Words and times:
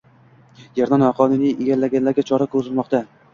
Yerni 0.79 0.99
noqonuniy 1.01 1.53
egallaganlarga 1.67 2.27
chora 2.31 2.49
ko‘rilmoqdang 2.57 3.07